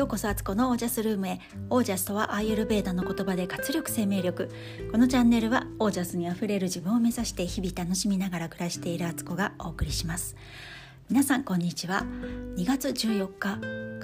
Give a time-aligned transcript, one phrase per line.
[0.00, 1.40] ようこそアツコのオージャスルームへ。
[1.68, 4.50] オージャスとはアーユルベーダの言葉で活力生命力。
[4.90, 10.36] このチャンネルはオージャスにあふれる自分を目指して日々楽しみながら暮らしているアツコがお送りします。
[11.10, 12.06] 皆さんこんにちは。
[12.56, 13.58] 2月14日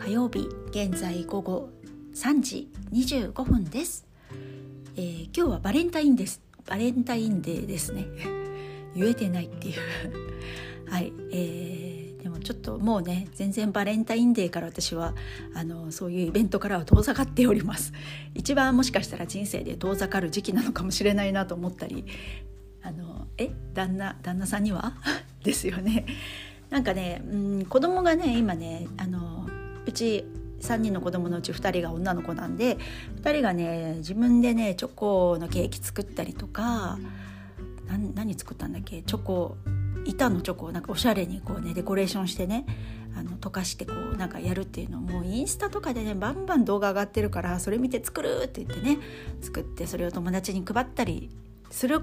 [0.04, 1.70] 火曜日現在午後
[2.14, 4.06] 3時25分です、
[4.96, 6.42] えー、今日はバレンタインです。
[6.66, 8.04] バレンタインデーですね。
[8.94, 10.90] 言えてないっていう。
[10.90, 15.14] はいえーでもちょっともうね全然バレンタインデーから私は
[15.54, 17.92] あのそういうイベントからは遠ざかっております。
[18.34, 22.04] 一番もしかしたら人生で遠ざかる時期なのかもしれないなと思ったり
[22.82, 24.94] あのえ旦那旦那さんには？
[25.44, 26.04] ですよね。
[26.68, 29.46] なんかね、うん、子供がね今ねあの
[29.86, 30.24] うち
[30.62, 32.76] 3人の子供のうち2人が女の子なんで
[33.22, 36.98] 2人がね自分でねチョコのケーキ作ったりとか
[38.16, 39.02] 何作ったんだっけ？
[39.02, 39.56] チョコ
[40.04, 42.66] 板のチョコをなんかおしゃれにこうねデコレーションしてね
[43.16, 48.98] あの溶かしてこうなんかやるっていうのもインスタとかでねバンバン動画上がってるからそれ見て作るって言ってね
[49.40, 51.30] 作ってそれを友達に配ったり
[51.70, 52.02] する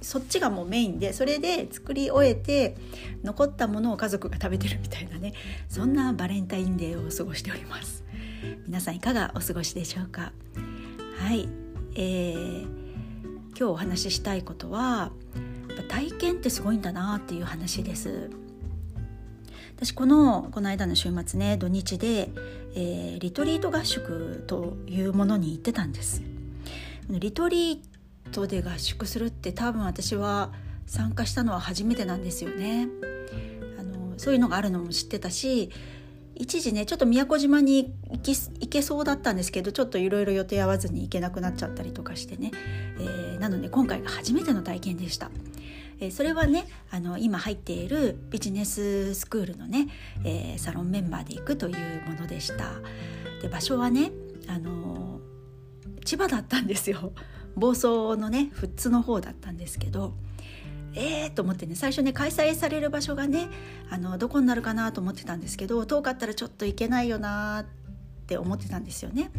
[0.00, 2.76] そっちがもうメインでそれで作り終えて
[3.22, 5.32] 残ったものを家族が食べてるみたいなね
[5.68, 8.04] そんなバレンタインデーを過ごしております。
[8.66, 10.32] 皆さんいかがお過ごしでしょうか？
[11.18, 11.48] はい。
[11.96, 12.62] えー、
[13.50, 15.12] 今日お話ししたいことは
[15.74, 18.30] っぱ体験ってすごいんだなっていう話です。
[19.76, 22.30] 私このこの間の週末ね土日で、
[22.74, 26.22] えー、リトリート合宿というものに行ってたんです。
[27.08, 30.52] リトリートで合宿するって多分私は
[30.86, 32.88] 参加したのは初めてなんですよね。
[33.78, 35.70] あのそういうのがあるのも知ってたし
[36.36, 42.50] 一時ねちょっと宮古島に行き行けそうだったんですけどちょっといろいろ予定合わずに行けなくなっちゃったりとかしてね、
[42.98, 45.30] えー、なので今回が初めての体験でした。
[46.00, 49.88] えー、それはねあの今入っているビジネススクールのね、
[50.24, 52.72] えー、サロンメンバーで行くというものでした
[53.42, 54.10] で場所はね
[54.48, 55.20] あの
[56.04, 57.12] 千葉だったんですよ
[57.56, 60.14] 房総のね富津の方だったんですけど
[60.94, 63.48] えーと思ってね最初ね開催される場所がね
[63.90, 69.30] あのどこになるかなと思ってたんですけど遠かったらちょっと行けないよなって思ってたんですよね。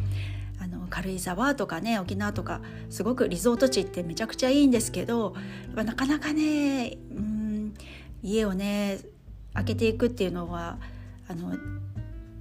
[0.65, 2.59] あの軽井沢とかね沖縄とか
[2.89, 5.35] すごくリゾート地ってめちゃくちゃいいんですけど
[5.75, 7.73] なかなかねうん
[8.23, 8.97] 家をね
[9.53, 10.79] 開けていくっていうのは
[11.29, 11.55] あの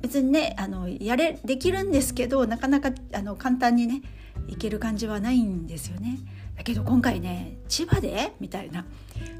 [0.00, 4.00] 別にねあのやれできるんですけどなかなかあの簡単にね
[4.48, 6.18] 行ける感じはないんですよね。
[6.56, 8.86] だけど今回ね千葉でみたいな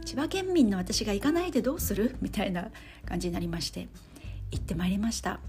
[0.05, 2.17] 千葉県民の私が行かないでどうする？
[2.21, 2.69] みたいな
[3.07, 3.89] 感じになりまして
[4.51, 5.41] 行ってまいりました。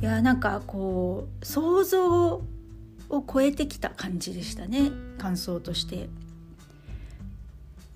[0.00, 2.42] いやなんかこう想像を
[3.10, 6.08] 超えてきた感じでしたね感想として。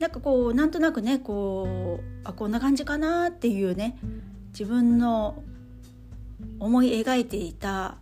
[0.03, 3.97] なんかこうなんとなくねこうあこんな感じかなっていうね
[4.49, 5.41] 自分の
[6.59, 7.99] 思い描いていた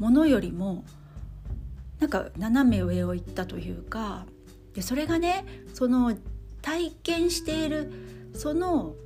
[0.00, 0.84] ものよりも
[2.00, 4.26] なんか斜め上を行ったというか
[4.74, 6.16] でそれがねその
[6.62, 7.92] 体験している
[8.34, 8.96] その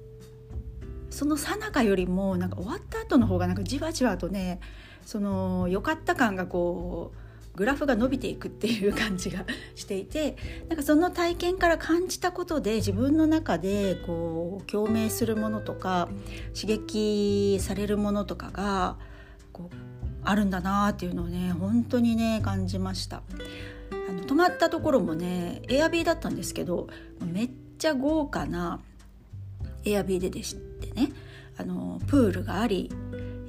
[1.10, 4.60] その最中よりもなんか終わった後の方がなんかじわじわとね
[5.04, 9.44] その良かった感がこうグラフが伸びていくっていう感じが
[9.74, 10.36] していて
[10.68, 16.08] なんかその体験から感じたことで自分の中でこう共鳴するものとか
[16.58, 18.96] 刺激されるものとかが
[19.52, 19.76] こう
[20.22, 23.22] あるんだなっていうのをね本当にね感じました。
[24.08, 26.88] あの泊まったところもねエアビーだったんですけど
[27.20, 28.80] めっちゃ豪華な
[29.84, 30.56] エアビーででし
[30.94, 31.12] ね
[31.56, 32.90] あのプールがあり、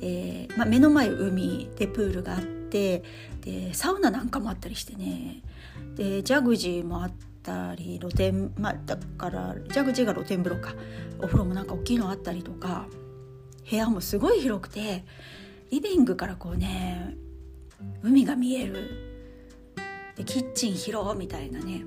[0.01, 3.03] えーまあ、目の前海でプールがあって
[3.41, 5.41] でサウナなんかもあったりしてね。
[5.95, 7.11] でジャグジーもあっ
[7.43, 10.73] たり露天まあだからジャグジーが露天風呂か。
[11.19, 12.85] お風呂もなんか大きいのあったりとか。
[13.69, 15.05] 部屋もすごい広くて
[15.69, 17.15] リビングからこうね
[18.03, 18.89] 海が見える。
[20.15, 21.83] でキッチン広みたいなね。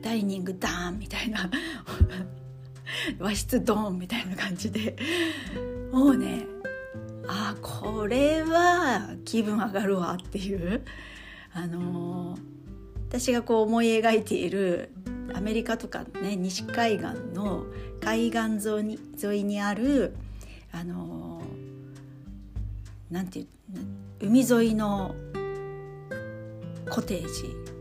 [0.00, 1.50] ダイニングダーンみたいな。
[3.18, 4.96] 和室ドーンみたいな感じで。
[5.92, 6.46] もうね
[7.28, 10.82] あこれは気分上がるわっていう。
[11.52, 12.40] あのー、
[13.08, 14.92] 私がこう思い描いている
[15.32, 17.64] アメリカとかね西海岸の
[18.00, 20.14] 海岸沿いに沿いにある
[20.70, 23.46] あのー、なんていう
[24.20, 25.14] 海沿いの
[26.90, 27.75] コテージ。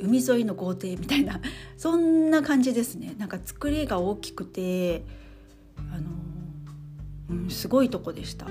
[0.00, 1.40] 海沿いの豪邸みたいな
[1.76, 3.14] そんな感じですね。
[3.18, 5.04] なんか作りが大きくて
[5.92, 8.46] あの、うん、すごいとこでした。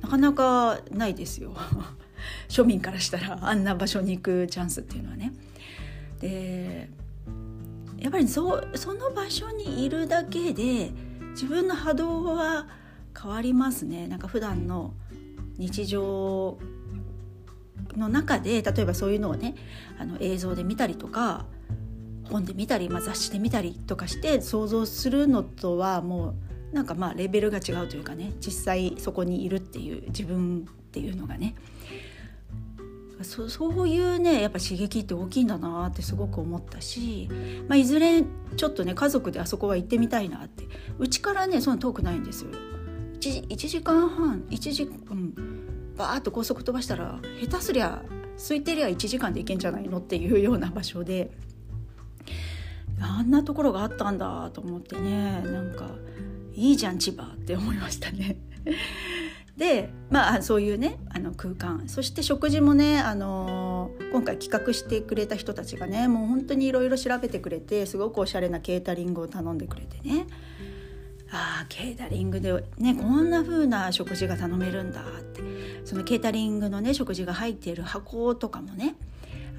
[0.00, 1.54] なかなかないですよ。
[2.48, 5.32] 庶民からしたらあんな場所に行くチャンスっていうのはね。
[6.20, 6.90] で
[7.98, 10.92] やっぱりそその場所にいるだけで
[11.30, 12.66] 自分の波動は
[13.20, 14.06] 変わりますね。
[14.06, 14.94] なんか普段の
[15.56, 16.58] 日常
[17.98, 19.54] の中で例えばそういうのをね
[19.98, 21.46] あの映像で見たりとか
[22.30, 26.34] 本で見たり、まあ、雑誌で見たりとかして想像するのとはも
[26.72, 31.54] うなんかまあレベルが違うというかね実際そこにいるっていう自分っていうのがね。
[33.22, 37.28] そそういうねやっぱ刺激って大きいんだなってすごく思ったし、
[37.66, 38.22] まあ、いずれ
[38.56, 40.68] ちょっとね家族であそこは行ってみたいなって
[41.00, 42.50] うちからねそんな遠くないんですよ。
[43.20, 45.67] 1, 1時間半1時うん
[45.98, 48.02] バーッと高速飛ばしたら下手すりゃ
[48.36, 51.30] 空いてりゃ1時間で行けんじゃないのっていうような場所で
[53.00, 55.90] あんなところがあったんだと思ってねなんか
[56.54, 58.36] いいじゃん千葉って思いましたね。
[59.56, 70.28] でまあそういうねあの空間そして食事もね、あのー、今回企画してくれた人たちがねもう本当にいろいろ調べてくれてすごくおしゃれなケータリングを頼んでくれてね
[71.30, 75.42] ああケータリングでねこんな風な食事が頼めるんだって
[75.84, 78.96] そのケータリングのね食事が入っている箱とかもね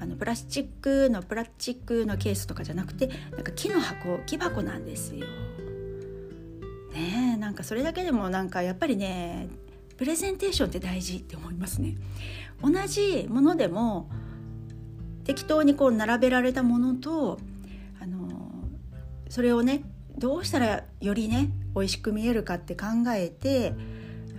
[0.00, 5.26] あのプラスチックのプラスチックのケースとかじゃなくてなんか木の箱木箱なんですよ。
[6.92, 9.48] ねなんかそれだけでもなんかやっぱりね
[9.96, 11.96] プレゼンテーションって大事って思いますね。
[12.62, 14.08] 同じものでも
[15.24, 17.38] 適当にこう並べられたものと
[18.00, 18.28] あの
[19.28, 19.82] それをね
[20.20, 23.72] どうしたらよりね美味しく見えるかって考えて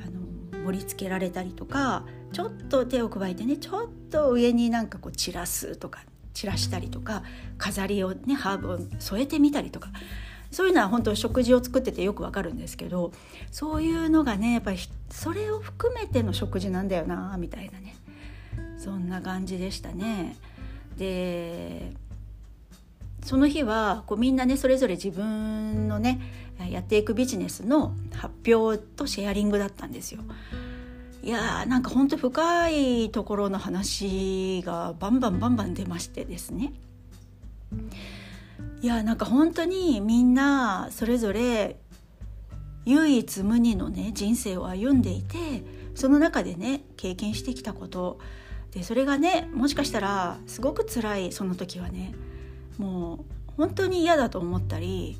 [0.05, 0.09] あ
[0.55, 7.23] の盛り付けられたりとかちょっと手を加えてねちょっと上になんかこう散らすとか散らしたりとか
[7.57, 9.89] 飾りをねハーブを添えてみたりとか
[10.51, 13.11] そういうのは本当食事を作っててよくわかるんですけど
[13.51, 14.77] そういうのがねやっぱり
[15.09, 17.95] それを含めての食事なんだよなみたいなね
[18.77, 20.35] そんな感じでしたね。
[20.97, 21.93] で
[23.23, 26.19] その日はこうみんなねそれぞれ自分のね
[26.69, 30.21] やっていくビジネスの発表とシェアリングだったんですよ。
[31.23, 36.73] いやーなんかほんと深いところの話がバンバンバンバン出ましてですね
[38.81, 41.77] いやなんか本当にみんなそれぞれ
[42.85, 45.37] 唯一無二のね人生を歩んでいて
[45.93, 48.17] その中でね経験してきたこと
[48.71, 52.15] でそれがねもしかしたらすごく辛いその時はね
[52.77, 55.19] もう本当に嫌だと思ったり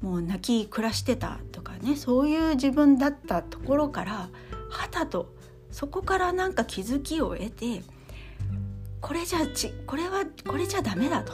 [0.00, 4.28] もう泣き暮らしてたとかねそういう自分だったところから
[4.70, 5.34] はたと
[5.70, 7.82] そこからなんか気づきを得て
[9.00, 11.32] これじゃちこれはこれじゃダメだと。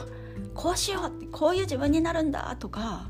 [0.53, 3.09] こうしようこういう自分になるんだとか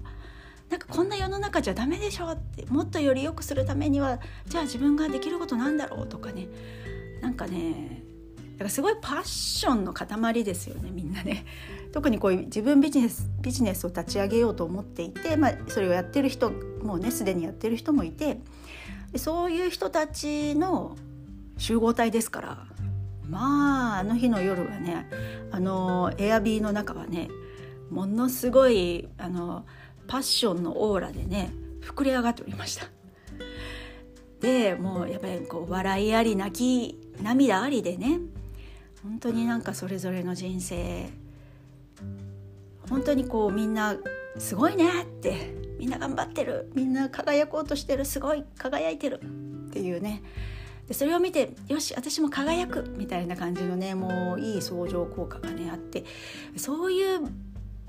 [0.69, 6.47] なんかこんな世の中じゃダメでしょってもっとより良くするためにはじゃあ自分ができることなんだろうとかね。
[7.21, 7.96] なんかね
[8.57, 11.45] だからすごいパッションの塊ですよねみんなね
[11.91, 18.39] 特にこういう自分ビジネスビジネスを立ち上げようと思っていて、まあ、それをやってる人もうねすでにやってる人もいて
[19.15, 20.97] そういう人たちの
[21.57, 22.65] 集合体ですから
[23.29, 25.07] まああの日の夜はね
[25.51, 27.29] あのエアビーの中はね
[27.91, 29.65] ものすごいあの
[30.07, 32.87] パッションのオーラでね膨れ上がっておりました。
[34.39, 38.19] でもうやっぱりこう笑いあり泣き涙ありでね
[39.07, 41.09] 本当になんかそれぞれの人生
[42.89, 43.95] 本当にこうみんな
[44.37, 50.21] すごいねってみんな頑張ってるみんな輝こうとしてるすごい輝いてるっていうね。
[50.87, 56.05] でそれを見てよし私も輝くみたいな感じのねもういい相乗効果がねあって
[56.55, 57.19] そういう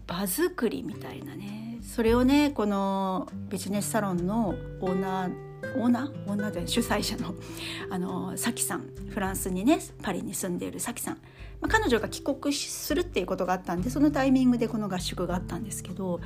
[0.06, 6.30] 場作りみたいなねそれをねこのビジネスサロンのオーナーオーナー？
[6.30, 7.34] オーナーで主催者の。
[7.90, 8.98] あのサキさん。
[9.08, 11.14] フランスにねパリに住んでいるサキさん、
[11.60, 16.20] まあ、彼女が帰国するっていうことがあったんでそのタイミングでこの合宿があったんですけど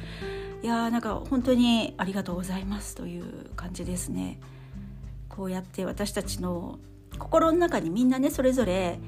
[0.62, 4.38] いやーなんか本当にありがとうございますという感じですね。
[5.28, 6.78] こうやって私たちの
[7.18, 8.98] 心の中にみんなねそれぞれ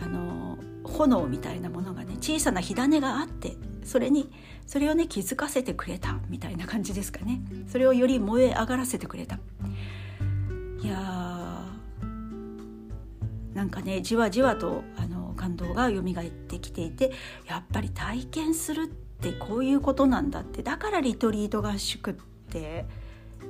[0.00, 3.56] あの炎みたいなものがね小さな火種があって
[3.90, 4.30] それに
[4.68, 7.42] それをね気づかせてくれたみたいな感じですかね。
[7.66, 9.40] それをより燃え上がらせてくれた。
[10.80, 17.10] いやーなんかねじわじわとあの感動が蘇ってきていて
[17.48, 20.62] やっぱり体験するってこういうことなんだって。
[20.62, 22.14] だからリトリート合宿っ
[22.48, 22.86] て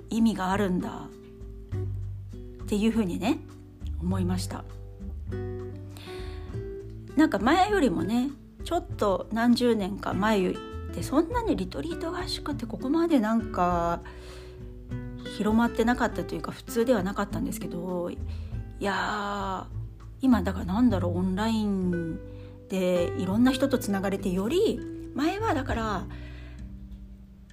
[0.08, 1.06] 意味があるんだ。
[2.62, 3.40] っていうふうにね
[4.00, 4.64] 思いました。
[7.14, 8.30] なんか前よりもね
[8.64, 10.58] ちょっと何十年か前より
[10.90, 14.00] ってそんなにリトリート合宿ってここまでなんか
[15.36, 18.18] 広まってなかったというか普通ではなかったんですけどい
[18.80, 19.66] や
[20.20, 22.18] 今だからなんだろうオンライン
[22.68, 24.80] でいろんな人とつながれてより
[25.14, 26.06] 前はだから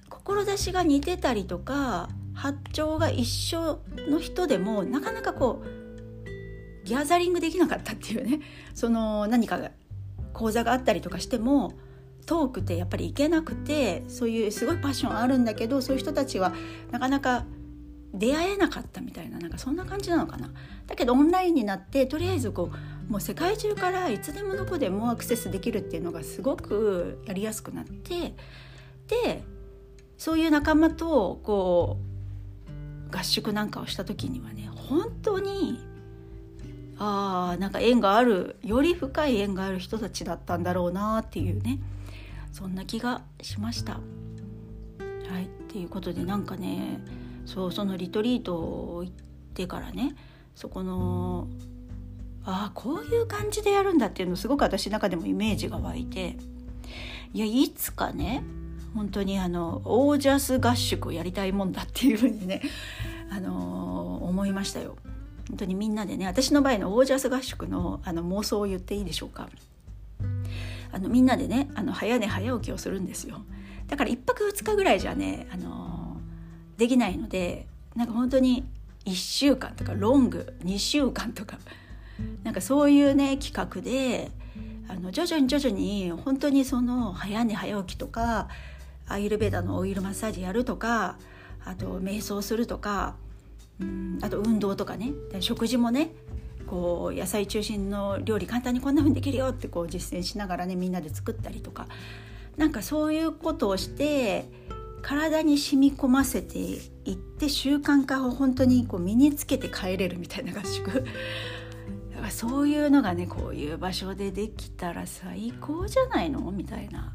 [0.08, 8.40] 志が似てたりとか発長が一緒の人でもなかなかこうギャザリングできなかったっていうね。
[8.74, 9.60] その何か
[10.38, 11.72] 講座があったりとかしても
[12.24, 16.52] 遠くてやっぱり行けなくてそういうすごいパッションあるんだけどそういう人たちは
[16.92, 17.44] なかなか
[18.14, 20.50] 出会えなかったみたいななんかそんな感じなのかな。
[20.86, 22.70] だけどオンラインになってとりあえずこ
[23.08, 28.34] うもう世界中からいつでもどこでもアクセスできるっていうのがすごくやりやすくなって
[29.08, 29.42] で
[30.16, 31.98] そういう仲間とこ
[33.10, 35.78] う合宿なんかをした時にはね本当に
[36.98, 41.78] あなんか縁があるより深い縁がある人たちだったんだろうなっていうね
[42.52, 43.92] そんな気がしました。
[43.92, 43.98] は
[45.40, 47.00] いっていうことでなんかね
[47.44, 49.14] そうそのリトリート行っ
[49.54, 50.16] てからね
[50.54, 51.48] そこの
[52.44, 56.36] ああこういう感じでやるんだっていうのすごく私の中でもイメージが湧いて
[57.34, 58.42] いやいつかね
[58.94, 62.62] 本当にあのオージャス合宿をやりたいもんだっていうふうにね、
[63.30, 64.96] あの、思いましたよ。
[65.48, 69.48] 本当にみんなでね私の場合のオージャス合宿のあの妄想を言っていいでしょうか。
[70.90, 73.42] あのみんなでねあの早寝早起きをするんですよ。
[73.88, 76.18] だから1泊2日ぐらいじゃね、あの、
[76.76, 78.64] できないのでなんか本当に
[79.06, 81.58] 1週間とかロング2週間とか
[82.44, 84.30] なんかそういうね企画で
[84.88, 88.48] あの徐々に徐々に本当にその早寝早起きとか
[89.08, 91.16] アイルベーダのオイルマッサージやるとか
[91.64, 93.16] あと瞑想するとか
[94.22, 96.10] あと運動とかね食事もね
[96.66, 101.86] こう野菜中心の料理簡単にこんな風にできるよってこう実践しながらねみんなで作ったりとか
[102.56, 104.50] なんかそういうことをして
[105.00, 106.78] 体に染み込ませてい
[107.12, 110.90] って習慣化を本当にこう身につけて帰れるみたいな合宿。
[110.90, 111.06] だか
[112.22, 116.40] らそういうのがねこういう場所でできたら最高じゃないの？
[116.50, 117.14] みたいな。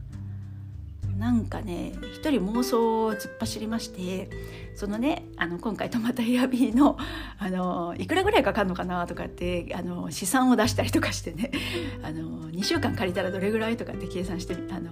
[1.17, 4.29] なんかね一人妄想を突っ走りまして
[4.75, 6.97] そのねあの今回泊まったエアビーの
[7.37, 11.51] あのいくらぐらいかかるのかなとかってあの試算を出したりとかしてね
[12.01, 14.91] あの2週間借りたらどれぐらいとかって計算してあの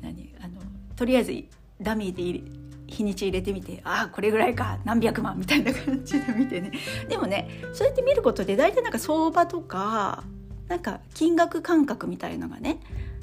[0.00, 0.60] 何あの
[0.96, 1.44] とりあえず
[1.80, 6.72] ダミーで日にち入れてみてああこれぐらいか何百万みたいな感じで見てね
[7.08, 10.22] でもねそうやって見ることで大体なんか相場とか
[10.68, 12.78] なんか金額感覚みたいのがね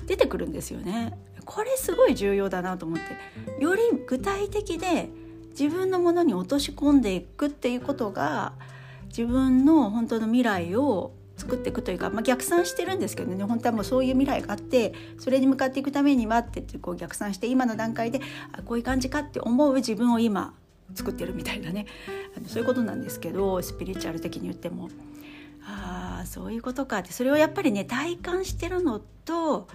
[0.06, 1.18] 出てくるんですよね。
[1.50, 5.10] これすごい重要だなと思ってより具体的で
[5.60, 8.54] 自分のものに落とし込んでいくっていうことが
[9.08, 13.44] 自分の本当の未来を作っていくというか、まあ、逆算してるんですけどね。
[13.46, 18.20] 本当はもうそういう未来があってそれに向かっていくためにはってこう逆算して今の段階で
[18.66, 20.54] こういう感じかって思う自分を今
[20.94, 21.88] 作ってるみたいなね。
[22.38, 24.90] あのそういうことなんですけどスピリチュアル的に言っても。
[25.66, 27.12] ああそういうことかって。
[27.12, 29.68] それをやっぱりね体感してるのと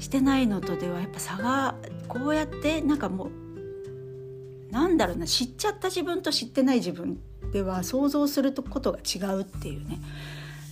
[0.00, 1.74] してないのとではやっぱ差が
[2.08, 7.20] こうやってなんかもうなんだろうな知っちゃった自分と知ってない自分
[7.52, 10.00] では想像することが違うっていうね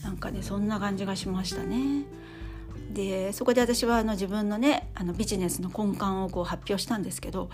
[0.03, 2.05] なんかねそんな感じがしましたね。
[2.93, 7.49] でそこで私はあの自分のねあのビジネスの根幹をこう発表したんですけど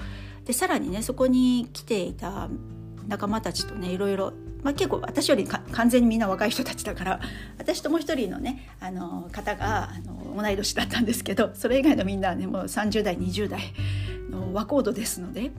[0.44, 2.48] でさらにねそこに来ていた
[3.06, 7.20] 仲間たちとねいろいろまあ、結構私より完全にみんな若い人たちだから
[7.58, 13.60] 私ともう一人のねあの方があの同い年だったんですけどそれ以外のみんなはねもう30代20代
[14.30, 15.52] の若人ですので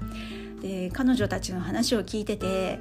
[0.61, 2.79] で彼女たちの話を聞いてて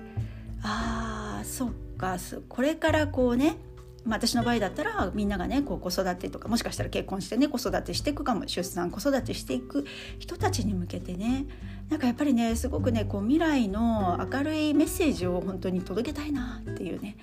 [0.62, 2.16] ああそっか
[2.48, 3.56] これからこうね
[4.04, 9.84] まあ、私の場合だったらみんながねこう子育てとかもしかしたら結婚してね子育てしていくかも出産子育てしていく
[10.18, 11.44] 人たちに向けてね
[11.90, 17.16] なんかやっぱりねすごくねこう未来の明るいメッセージを本当に届けたいなっていうね、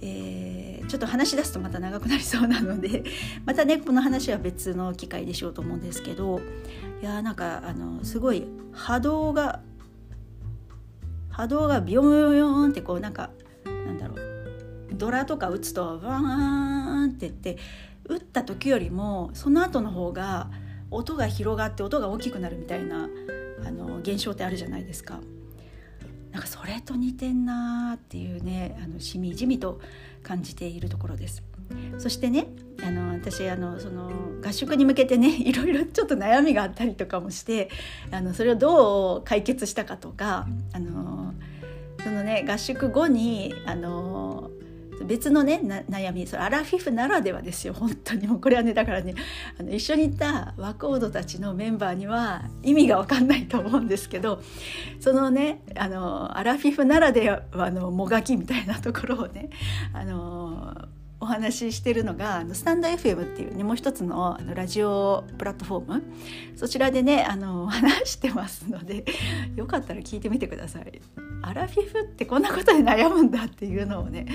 [0.00, 3.02] えー、ちょっと話し出すとまた長くなりそうなので
[3.44, 6.40] またねこの話は別の機会でしようと思うんですけど
[7.02, 9.60] いやーなんかあのすごい波動が
[11.30, 13.30] 波動がビヨンヨヨンってこうなんか
[13.64, 14.20] なんだろう
[14.92, 17.56] ドラとか打つとワーンって言って
[18.04, 20.50] 打った時よりもその後の方が
[20.90, 23.08] 音が広がって音が大きくなるみたいな
[23.64, 25.20] あの現象ってあるじゃないですか。
[26.32, 29.80] なんかそれと似てんなーっていうねあのしみじみと
[30.22, 31.42] 感じているところです。
[31.98, 32.46] そしてね
[32.84, 34.10] あの私あのその
[34.44, 37.70] 合宿に向けてね いろいろちょっと悩みがあったりとかもして
[38.10, 41.34] あのそれをどう解決したかとかあの
[42.02, 44.29] そのね合宿後にあの
[45.04, 48.26] 別のね悩みそれアラフィフならではですよ本当に。
[48.26, 49.14] もうこれはねだからね
[49.58, 54.42] あの一緒にいた若人たちのメンバーには意味が分かんないと思うんですけど
[55.00, 59.50] そのねあのアラフィフならではのもがきみたいなところをね
[59.92, 60.88] あの
[61.30, 66.02] 話ししてるのがあのスタンド FM っていうねもう一つのあのラジオプラットフォーム
[66.56, 69.04] そちらでねあの話してますので
[69.56, 71.00] よかったら聞いてみてください。
[71.42, 74.26] アラフィフってこんなことで悩むんだっていうのをね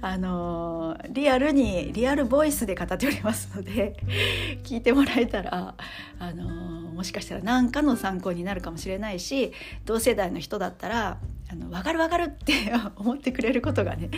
[0.00, 3.96] あのリアルにリアルボイスで語っておりますので
[4.62, 5.74] 聞いてもらえたら
[6.20, 6.46] あの
[6.92, 9.52] もしかしたら何かの参考になるかもしれないし
[9.84, 11.18] 同世代の人だったら
[11.52, 14.10] あの分かる分かるって 思ってくれることがね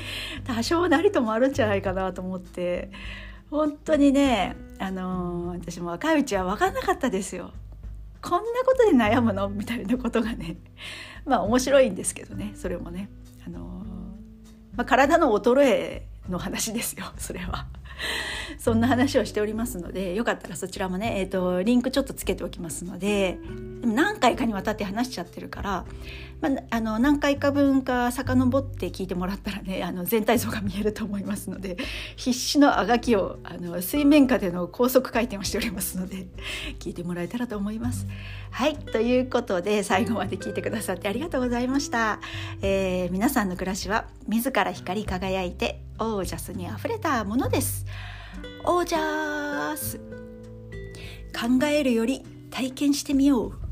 [0.44, 2.90] 多少なりともあるんじゃないかなと思って
[3.50, 7.52] 本当にねあの私も若いうちは分かんなかったですよ。
[8.22, 10.56] こんなことで悩むのみたいなことがね
[11.26, 13.10] まあ面白いんですけどねそれもね、
[13.46, 13.84] あの
[14.76, 17.66] まあ、体の衰えの話ですよ それは。
[18.58, 23.38] そんな話をしておりますのでよかったらそちらもね、えーと、リンクちょっとつけておきますので
[23.80, 25.84] でも何回かにわたって話しちゃってるから、
[26.40, 31.76] まあ、あの何回か分か遡って聞いてもらったらねあの全体像が見えると思いますので
[32.16, 36.26] 必死のあがきをあの水面下での高速回転をしておりますので
[36.78, 38.06] 聞いてもらえたらと思います。
[38.50, 42.20] はいということで最後まで聞いてくださってありがとうございました。
[42.62, 47.86] えー、皆さんの暮らしは自ら光り輝いてオージャスにあふれたものです。
[48.64, 49.98] オージャース
[51.34, 53.63] 考えるより体験してみよう